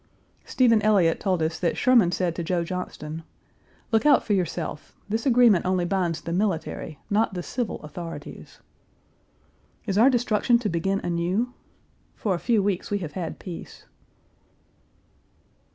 [0.45, 3.21] Stephen Elliott told us that Sherman said to Joe Johnston,
[3.91, 4.95] "Look out for yourself.
[5.07, 8.61] This agreement only binds the military, not the civil, authorities."
[9.85, 11.53] Is our destruction to begin anew?
[12.15, 13.85] For a few weeks we have had peace.